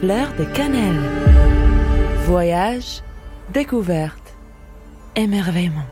Fleur 0.00 0.34
de 0.36 0.44
cannelle. 0.44 1.00
Voyage, 2.26 3.02
découverte, 3.52 4.36
émerveillement. 5.16 5.86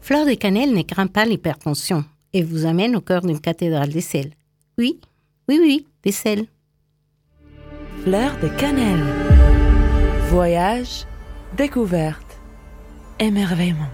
Fleur 0.00 0.26
de 0.26 0.34
cannelle 0.34 0.74
ne 0.74 0.82
craint 0.82 1.06
pas 1.06 1.24
l'hypertension 1.24 2.04
et 2.32 2.42
vous 2.42 2.66
amène 2.66 2.96
au 2.96 3.00
cœur 3.00 3.22
d'une 3.22 3.40
cathédrale 3.40 3.90
des 3.90 4.00
sels. 4.00 4.32
Oui, 4.76 5.00
oui, 5.48 5.58
oui, 5.60 5.86
des 6.02 6.12
sels. 6.12 6.46
Fleur 8.02 8.32
de 8.42 8.48
cannelle. 8.48 9.04
Voyage, 10.28 11.06
découverte, 11.56 12.38
émerveillement. 13.18 13.90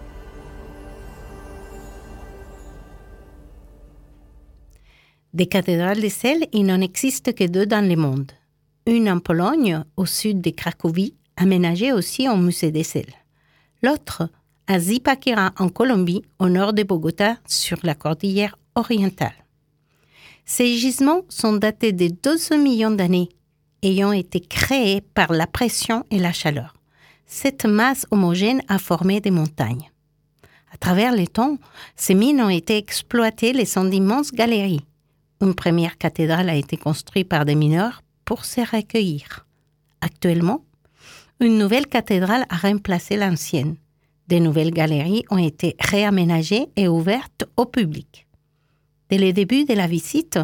Des 5.33 5.47
cathédrales 5.47 6.01
de 6.01 6.09
sel, 6.09 6.49
il 6.53 6.67
n'en 6.67 6.81
existe 6.81 7.35
que 7.35 7.45
deux 7.45 7.67
dans 7.67 7.87
le 7.89 7.95
monde. 7.95 8.33
Une 8.87 9.09
en 9.09 9.21
Pologne, 9.21 9.85
au 9.97 10.05
sud 10.05 10.41
de 10.41 10.51
Cracovie, 10.51 11.15
aménagée 11.37 11.93
aussi 11.93 12.29
en 12.29 12.37
musée 12.37 12.73
des 12.73 12.83
sels. 12.83 13.15
L'autre, 13.81 14.29
à 14.67 14.81
Zipaquira, 14.81 15.53
en 15.59 15.69
Colombie, 15.69 16.23
au 16.41 16.49
nord 16.49 16.73
de 16.73 16.83
Bogota, 16.83 17.37
sur 17.47 17.79
la 17.85 17.95
cordillère 17.95 18.59
orientale. 18.75 19.35
Ces 20.45 20.77
gisements 20.77 21.23
sont 21.29 21.53
datés 21.53 21.93
de 21.93 22.09
12 22.09 22.51
millions 22.53 22.91
d'années, 22.91 23.29
ayant 23.85 24.11
été 24.11 24.41
créés 24.41 25.01
par 25.01 25.33
la 25.33 25.47
pression 25.47 26.05
et 26.11 26.19
la 26.19 26.33
chaleur. 26.33 26.75
Cette 27.27 27.67
masse 27.67 28.05
homogène 28.11 28.63
a 28.67 28.79
formé 28.79 29.21
des 29.21 29.31
montagnes. 29.31 29.91
À 30.73 30.77
travers 30.77 31.13
les 31.13 31.29
temps, 31.29 31.59
ces 31.95 32.15
mines 32.15 32.41
ont 32.41 32.49
été 32.49 32.77
exploitées 32.77 33.53
les 33.53 33.65
sont 33.65 33.85
d'immenses 33.85 34.33
galeries 34.33 34.85
une 35.41 35.55
première 35.55 35.97
cathédrale 35.97 36.51
a 36.51 36.55
été 36.55 36.77
construite 36.77 37.29
par 37.29 37.45
des 37.45 37.55
mineurs 37.55 38.03
pour 38.25 38.45
se 38.45 38.61
recueillir. 38.61 39.47
Actuellement, 40.01 40.65
une 41.41 41.59
nouvelle 41.59 41.87
cathédrale 41.87 42.45
a 42.51 42.57
remplacé 42.57 43.17
l'ancienne. 43.17 43.77
Des 44.29 44.41
nouvelles 44.41 44.73
galeries 44.73 45.25
ont 45.31 45.39
été 45.39 45.75
réaménagées 45.81 46.69
et 46.77 46.89
ouvertes 46.89 47.45
au 47.57 47.65
public. 47.65 48.27
Dès 49.09 49.19
le 49.19 49.33
début 49.33 49.65
de 49.65 49.75
la 49.75 49.87
visite, 49.87 50.39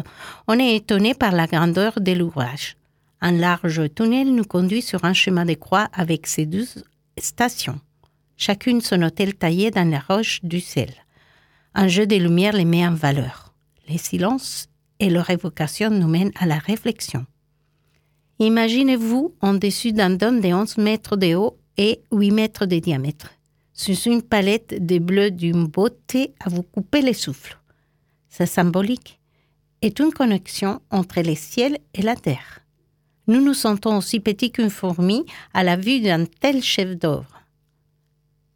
on 0.47 0.59
est 0.59 0.75
étonné 0.75 1.13
par 1.13 1.31
la 1.31 1.47
grandeur 1.47 2.01
de 2.01 2.11
l'ouvrage. 2.11 2.75
Un 3.21 3.31
large 3.31 3.81
tunnel 3.95 4.33
nous 4.35 4.43
conduit 4.43 4.81
sur 4.81 5.05
un 5.05 5.13
chemin 5.13 5.45
de 5.45 5.53
croix 5.53 5.87
avec 5.93 6.27
ses 6.27 6.45
douze 6.45 6.83
stations, 7.17 7.79
chacune 8.35 8.81
son 8.81 9.01
hôtel 9.03 9.35
taillé 9.35 9.71
dans 9.71 9.89
la 9.89 9.99
roche 9.99 10.43
du 10.43 10.59
sel. 10.59 10.91
Un 11.73 11.87
jeu 11.87 12.05
de 12.05 12.15
lumière 12.15 12.53
les 12.53 12.65
met 12.65 12.85
en 12.85 12.93
valeur. 12.93 13.53
Les 13.87 13.97
silences 13.97 14.67
et 14.99 15.09
leur 15.09 15.29
évocation 15.29 15.89
nous 15.89 16.07
mène 16.07 16.31
à 16.35 16.45
la 16.45 16.57
réflexion. 16.57 17.25
Imaginez-vous 18.39 19.33
en 19.41 19.53
dessus 19.53 19.93
d'un 19.93 20.11
dôme 20.11 20.41
de 20.41 20.49
11 20.49 20.77
mètres 20.77 21.15
de 21.15 21.35
haut 21.35 21.57
et 21.77 22.01
8 22.11 22.31
mètres 22.31 22.65
de 22.65 22.79
diamètre, 22.79 23.31
sur 23.73 23.95
une 24.11 24.21
palette 24.21 24.85
de 24.85 24.99
bleus 24.99 25.31
d'une 25.31 25.67
beauté 25.67 26.33
à 26.39 26.49
vous 26.49 26.63
couper 26.63 27.01
les 27.01 27.13
souffles. 27.13 27.57
C'est 28.29 28.45
symbolique 28.45 29.19
est 29.81 29.99
une 29.99 30.11
connexion 30.11 30.81
entre 30.89 31.21
le 31.21 31.35
ciel 31.35 31.77
et 31.93 32.01
la 32.01 32.15
terre. 32.15 32.61
Nous 33.27 33.43
nous 33.43 33.53
sentons 33.53 33.97
aussi 33.97 34.19
petits 34.19 34.51
qu'une 34.51 34.69
fourmi 34.69 35.25
à 35.53 35.63
la 35.63 35.75
vue 35.75 35.99
d'un 35.99 36.25
tel 36.25 36.63
chef 36.63 36.97
d'œuvre. 36.97 37.41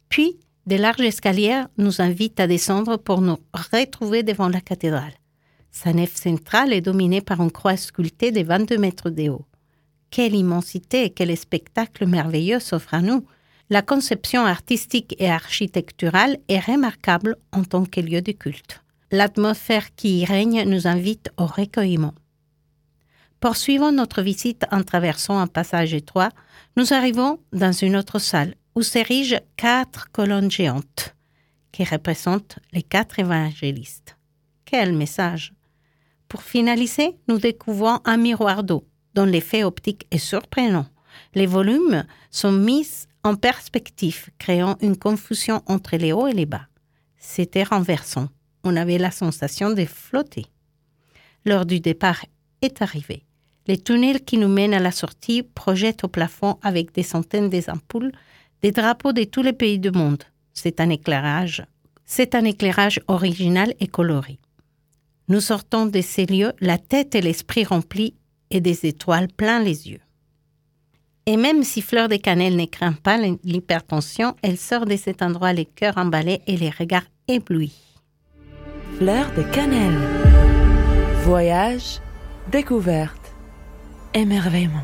Puis, 0.08 0.38
de 0.66 0.76
larges 0.76 1.00
escaliers 1.00 1.64
nous 1.78 2.00
invitent 2.00 2.40
à 2.40 2.46
descendre 2.46 2.96
pour 2.96 3.20
nous 3.20 3.38
retrouver 3.52 4.22
devant 4.22 4.48
la 4.48 4.60
cathédrale. 4.60 5.14
Sa 5.72 5.92
nef 5.92 6.14
centrale 6.14 6.72
est 6.72 6.82
dominée 6.82 7.22
par 7.22 7.42
une 7.42 7.50
croix 7.50 7.76
sculptée 7.76 8.30
de 8.30 8.42
22 8.42 8.78
mètres 8.78 9.10
de 9.10 9.30
haut. 9.30 9.46
Quelle 10.10 10.34
immensité 10.34 11.04
et 11.04 11.10
quel 11.10 11.36
spectacle 11.36 12.06
merveilleux 12.06 12.60
s'offre 12.60 12.94
à 12.94 13.00
nous! 13.00 13.26
La 13.70 13.80
conception 13.80 14.44
artistique 14.44 15.16
et 15.18 15.30
architecturale 15.30 16.36
est 16.48 16.60
remarquable 16.60 17.36
en 17.52 17.64
tant 17.64 17.86
que 17.86 18.00
lieu 18.00 18.20
de 18.20 18.32
culte. 18.32 18.82
L'atmosphère 19.10 19.94
qui 19.94 20.20
y 20.20 20.24
règne 20.26 20.64
nous 20.68 20.86
invite 20.86 21.30
au 21.38 21.46
recueillement. 21.46 22.14
Poursuivant 23.40 23.90
notre 23.90 24.20
visite 24.20 24.66
en 24.70 24.82
traversant 24.82 25.38
un 25.38 25.46
passage 25.46 25.94
étroit, 25.94 26.28
nous 26.76 26.92
arrivons 26.92 27.40
dans 27.52 27.72
une 27.72 27.96
autre 27.96 28.18
salle 28.18 28.54
où 28.74 28.82
s'érigent 28.82 29.40
quatre 29.56 30.10
colonnes 30.12 30.50
géantes 30.50 31.14
qui 31.72 31.84
représentent 31.84 32.58
les 32.72 32.82
quatre 32.82 33.18
évangélistes. 33.18 34.18
Quel 34.66 34.92
message 34.92 35.54
pour 36.32 36.44
finaliser, 36.44 37.18
nous 37.28 37.36
découvrons 37.36 38.00
un 38.06 38.16
miroir 38.16 38.64
d'eau 38.64 38.86
dont 39.12 39.26
l'effet 39.26 39.64
optique 39.64 40.06
est 40.10 40.16
surprenant. 40.16 40.86
Les 41.34 41.44
volumes 41.44 42.06
sont 42.30 42.52
mis 42.52 42.88
en 43.22 43.36
perspective, 43.36 44.30
créant 44.38 44.78
une 44.80 44.96
confusion 44.96 45.60
entre 45.66 45.98
les 45.98 46.14
hauts 46.14 46.28
et 46.28 46.32
les 46.32 46.46
bas. 46.46 46.68
C'était 47.18 47.64
renversant. 47.64 48.30
On 48.64 48.76
avait 48.76 48.96
la 48.96 49.10
sensation 49.10 49.74
de 49.74 49.84
flotter. 49.84 50.46
L'heure 51.44 51.66
du 51.66 51.80
départ 51.80 52.24
est 52.62 52.80
arrivée. 52.80 53.26
Les 53.66 53.76
tunnels 53.76 54.24
qui 54.24 54.38
nous 54.38 54.48
mènent 54.48 54.72
à 54.72 54.80
la 54.80 54.90
sortie 54.90 55.42
projettent 55.42 56.04
au 56.04 56.08
plafond 56.08 56.56
avec 56.62 56.94
des 56.94 57.02
centaines 57.02 57.50
d'ampoules 57.50 58.12
des 58.62 58.72
drapeaux 58.72 59.12
de 59.12 59.24
tous 59.24 59.42
les 59.42 59.52
pays 59.52 59.78
du 59.78 59.90
monde. 59.90 60.24
C'est 60.54 60.80
un 60.80 60.88
éclairage. 60.88 61.62
C'est 62.06 62.34
un 62.34 62.46
éclairage 62.46 63.00
original 63.06 63.74
et 63.80 63.86
coloré. 63.86 64.38
Nous 65.28 65.40
sortons 65.40 65.86
de 65.86 66.00
ces 66.00 66.26
lieux, 66.26 66.52
la 66.60 66.78
tête 66.78 67.14
et 67.14 67.20
l'esprit 67.20 67.64
remplis 67.64 68.14
et 68.50 68.60
des 68.60 68.86
étoiles 68.86 69.28
plein 69.28 69.60
les 69.60 69.88
yeux. 69.88 70.00
Et 71.26 71.36
même 71.36 71.62
si 71.62 71.82
Fleur 71.82 72.08
de 72.08 72.16
Cannelle 72.16 72.56
ne 72.56 72.64
craint 72.64 72.92
pas 72.92 73.16
l'hypertension, 73.44 74.34
elle 74.42 74.58
sort 74.58 74.86
de 74.86 74.96
cet 74.96 75.22
endroit 75.22 75.52
les 75.52 75.66
cœurs 75.66 75.96
emballés 75.96 76.40
et 76.46 76.56
les 76.56 76.70
regards 76.70 77.06
éblouis. 77.28 77.72
Fleur 78.98 79.32
de 79.36 79.42
Cannelle. 79.42 79.98
Voyage, 81.22 82.00
découverte, 82.50 83.32
émerveillement. 84.14 84.82